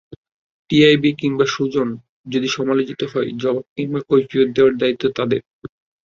TIB 0.69 1.09
কিংবা 1.13 1.45
সুজন 1.45 1.89
যদি 2.27 2.47
সমালোচিত 2.47 3.01
হয়, 3.03 3.29
জবাব 3.37 3.65
কিংবা 3.75 3.99
কৈফিয়ত 4.09 4.49
দেওয়ার 4.55 4.73
দায়িত্ব 4.77 5.03
তাদের। 5.15 5.41